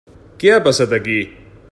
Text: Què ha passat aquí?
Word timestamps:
Què 0.43 0.53
ha 0.53 0.61
passat 0.69 0.95
aquí? 0.99 1.19